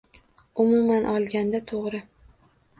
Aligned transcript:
Umuman 0.63 1.05
olganda, 1.17 1.63
to‘g‘ri. 1.73 2.05